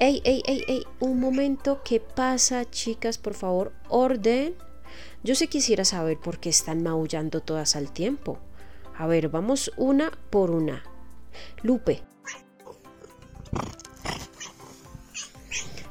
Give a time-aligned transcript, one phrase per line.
[0.00, 3.18] Ey, ey, ey, ey, un momento, ¿qué pasa, chicas?
[3.18, 4.54] Por favor, orden.
[5.24, 8.38] Yo sí quisiera saber por qué están maullando todas al tiempo.
[8.96, 10.84] A ver, vamos una por una.
[11.64, 12.04] Lupe.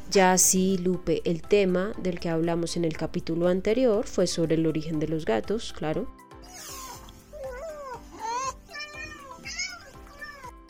[0.10, 4.68] Ya sí, Lupe, el tema del que hablamos en el capítulo anterior fue sobre el
[4.68, 6.08] origen de los gatos, claro.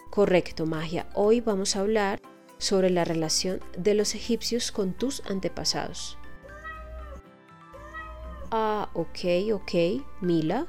[0.10, 1.06] Correcto, magia.
[1.14, 2.20] Hoy vamos a hablar
[2.58, 6.18] sobre la relación de los egipcios con tus antepasados.
[8.52, 10.68] Ah, ok, ok, Mila,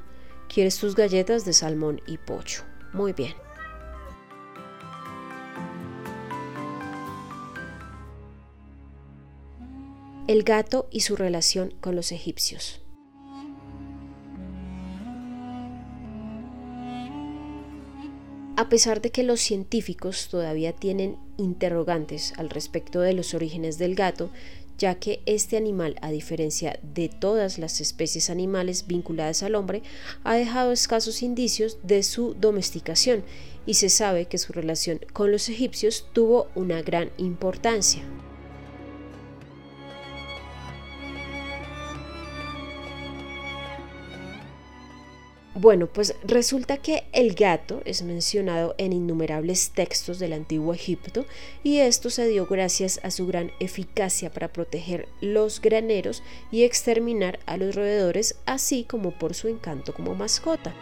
[0.53, 2.63] quieres tus galletas de salmón y pollo.
[2.93, 3.33] Muy bien.
[10.27, 12.81] El gato y su relación con los egipcios.
[18.57, 23.95] A pesar de que los científicos todavía tienen interrogantes al respecto de los orígenes del
[23.95, 24.29] gato,
[24.77, 29.83] ya que este animal, a diferencia de todas las especies animales vinculadas al hombre,
[30.23, 33.23] ha dejado escasos indicios de su domesticación
[33.65, 38.03] y se sabe que su relación con los egipcios tuvo una gran importancia.
[45.55, 51.25] Bueno, pues resulta que el gato es mencionado en innumerables textos del antiguo Egipto
[51.63, 57.39] y esto se dio gracias a su gran eficacia para proteger los graneros y exterminar
[57.47, 60.73] a los roedores, así como por su encanto como mascota.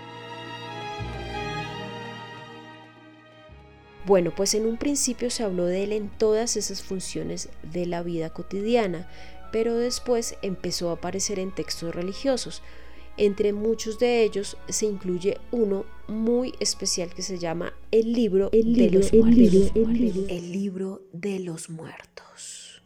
[4.05, 8.03] Bueno, pues en un principio se habló de él en todas esas funciones de la
[8.03, 9.09] vida cotidiana,
[9.51, 12.61] pero después empezó a aparecer en textos religiosos.
[13.17, 18.91] Entre muchos de ellos se incluye uno muy especial que se llama el libro, de,
[18.91, 19.71] los muertos.
[20.29, 22.83] el libro de los muertos.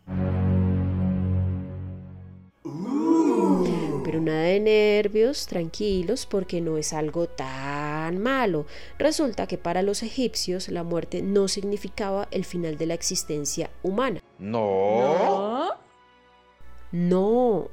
[4.04, 8.66] Pero nada de nervios, tranquilos, porque no es algo tan malo.
[8.98, 14.22] Resulta que para los egipcios la muerte no significaba el final de la existencia humana.
[14.40, 15.18] No.
[15.20, 15.91] No,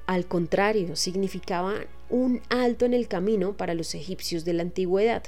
[0.06, 1.74] al contrario, significaba
[2.10, 5.22] un alto en el camino para los egipcios de la antigüedad.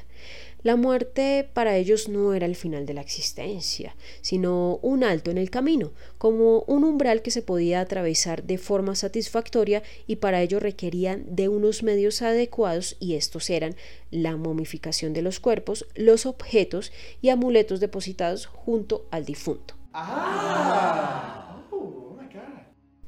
[0.63, 5.39] La muerte para ellos no era el final de la existencia, sino un alto en
[5.39, 10.61] el camino, como un umbral que se podía atravesar de forma satisfactoria y para ello
[10.61, 13.75] requerían de unos medios adecuados y estos eran
[14.11, 16.93] la momificación de los cuerpos, los objetos
[17.23, 19.75] y amuletos depositados junto al difunto.
[19.95, 21.40] Ah.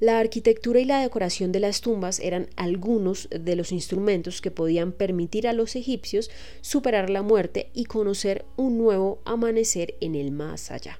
[0.03, 4.91] La arquitectura y la decoración de las tumbas eran algunos de los instrumentos que podían
[4.91, 6.29] permitir a los egipcios
[6.61, 10.99] superar la muerte y conocer un nuevo amanecer en el más allá.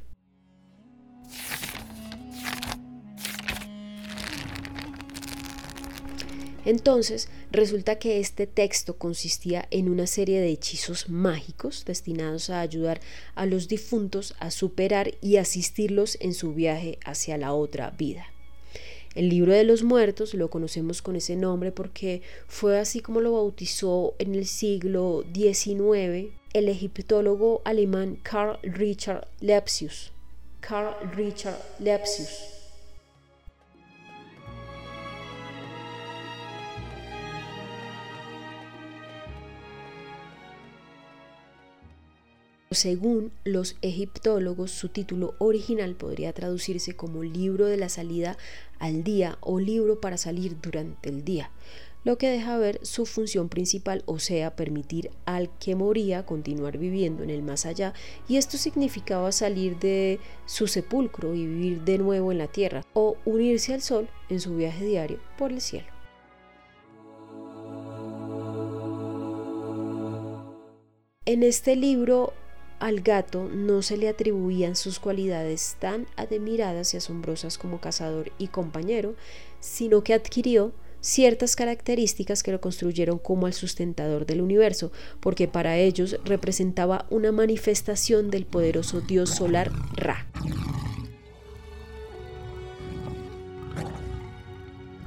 [6.65, 13.01] Entonces, resulta que este texto consistía en una serie de hechizos mágicos destinados a ayudar
[13.35, 18.32] a los difuntos a superar y asistirlos en su viaje hacia la otra vida.
[19.15, 23.33] El libro de los muertos lo conocemos con ese nombre porque fue así como lo
[23.33, 30.13] bautizó en el siglo XIX el egiptólogo alemán Karl Richard Lepsius.
[30.61, 32.52] Karl Richard Lepsius.
[42.75, 48.37] Según los egiptólogos, su título original podría traducirse como libro de la salida
[48.79, 51.51] al día o libro para salir durante el día,
[52.05, 57.23] lo que deja ver su función principal, o sea, permitir al que moría continuar viviendo
[57.23, 57.93] en el más allá,
[58.27, 63.17] y esto significaba salir de su sepulcro y vivir de nuevo en la tierra, o
[63.25, 65.87] unirse al sol en su viaje diario por el cielo.
[71.25, 72.33] En este libro
[72.83, 78.49] al gato no se le atribuían sus cualidades tan admiradas y asombrosas como cazador y
[78.49, 79.15] compañero,
[79.61, 84.91] sino que adquirió ciertas características que lo construyeron como al sustentador del universo,
[85.21, 90.27] porque para ellos representaba una manifestación del poderoso dios solar Ra.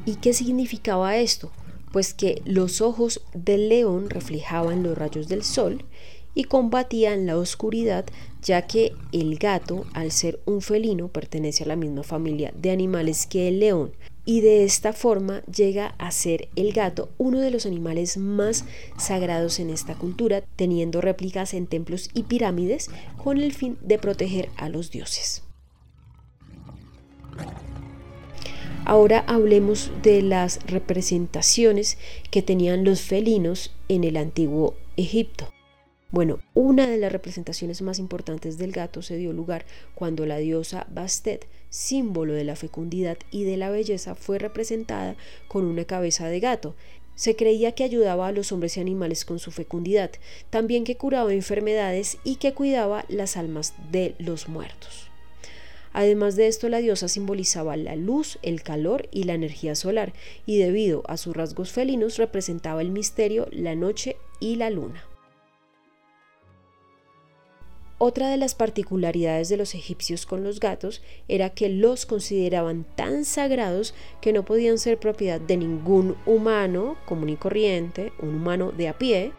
[0.06, 1.52] ¿Y qué significaba esto?
[1.92, 5.84] Pues que los ojos del león reflejaban los rayos del sol
[6.36, 8.06] y combatían la oscuridad
[8.44, 13.26] ya que el gato, al ser un felino, pertenece a la misma familia de animales
[13.26, 13.94] que el león
[14.26, 18.66] y de esta forma llega a ser el gato uno de los animales más
[18.98, 22.90] sagrados en esta cultura, teniendo réplicas en templos y pirámides
[23.24, 25.44] con el fin de proteger a los dioses.
[28.84, 31.98] Ahora hablemos de las representaciones
[32.30, 35.55] que tenían los felinos en el antiguo Egipto.
[36.12, 39.66] Bueno, una de las representaciones más importantes del gato se dio lugar
[39.96, 45.16] cuando la diosa Bastet, símbolo de la fecundidad y de la belleza, fue representada
[45.48, 46.76] con una cabeza de gato.
[47.16, 50.12] Se creía que ayudaba a los hombres y animales con su fecundidad,
[50.52, 55.10] también que curaba enfermedades y que cuidaba las almas de los muertos.
[55.92, 60.14] Además de esto, la diosa simbolizaba la luz, el calor y la energía solar,
[60.46, 65.04] y debido a sus rasgos felinos representaba el misterio, la noche y la luna.
[68.08, 73.26] Otra de las particularidades de los egipcios con los gatos era que los consideraban tan
[73.26, 78.90] sagrados que no podían ser propiedad de ningún humano común y corriente, un humano de
[78.90, 79.34] a pie.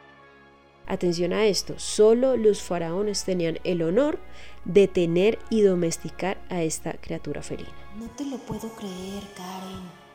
[0.85, 4.19] Atención a esto, solo los faraones tenían el honor
[4.65, 7.71] de tener y domesticar a esta criatura felina.
[7.97, 10.06] No te lo puedo creer, Karen.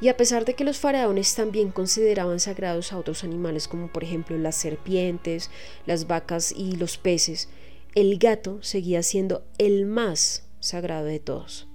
[0.00, 4.02] Y a pesar de que los faraones también consideraban sagrados a otros animales como por
[4.02, 5.50] ejemplo las serpientes,
[5.86, 7.48] las vacas y los peces,
[7.94, 11.66] el gato seguía siendo el más sagrado de todos.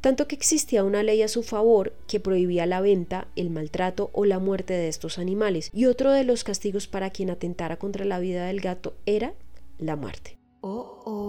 [0.00, 4.24] Tanto que existía una ley a su favor que prohibía la venta, el maltrato o
[4.24, 5.70] la muerte de estos animales.
[5.74, 9.34] Y otro de los castigos para quien atentara contra la vida del gato era
[9.78, 10.38] la muerte.
[10.62, 11.19] Oh, oh.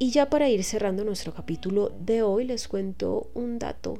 [0.00, 3.98] Y ya para ir cerrando nuestro capítulo de hoy les cuento un dato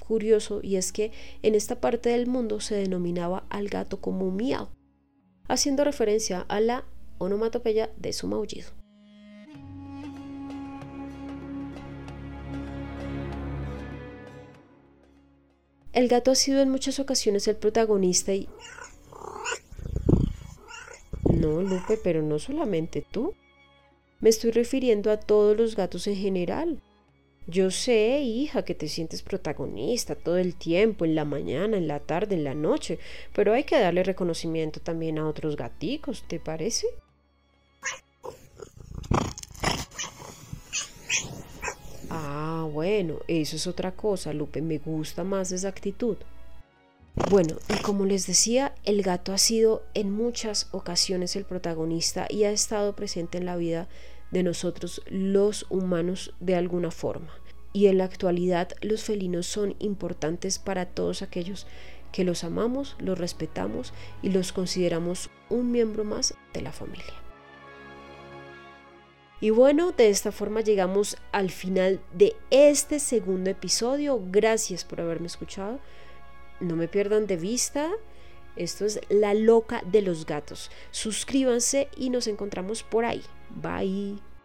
[0.00, 1.12] curioso y es que
[1.42, 4.68] en esta parte del mundo se denominaba al gato como miau,
[5.46, 6.84] haciendo referencia a la
[7.18, 8.70] onomatopeya de su maullido.
[15.92, 18.48] El gato ha sido en muchas ocasiones el protagonista y...
[21.32, 23.32] No, Lupe, pero no solamente tú.
[24.20, 26.80] Me estoy refiriendo a todos los gatos en general.
[27.46, 32.00] Yo sé, hija, que te sientes protagonista todo el tiempo, en la mañana, en la
[32.00, 32.98] tarde, en la noche,
[33.32, 36.88] pero hay que darle reconocimiento también a otros gaticos, ¿te parece?
[42.10, 46.16] Ah, bueno, eso es otra cosa, Lupe, me gusta más esa actitud.
[47.28, 52.44] Bueno, y como les decía, el gato ha sido en muchas ocasiones el protagonista y
[52.44, 53.88] ha estado presente en la vida
[54.30, 57.32] de nosotros los humanos de alguna forma.
[57.72, 61.66] Y en la actualidad los felinos son importantes para todos aquellos
[62.12, 63.92] que los amamos, los respetamos
[64.22, 67.12] y los consideramos un miembro más de la familia.
[69.40, 74.22] Y bueno, de esta forma llegamos al final de este segundo episodio.
[74.30, 75.80] Gracias por haberme escuchado
[76.60, 77.90] no me pierdan de vista.
[78.56, 80.70] Esto es La Loca de los Gatos.
[80.90, 83.22] Suscríbanse y nos encontramos por ahí.
[83.50, 84.35] Bye.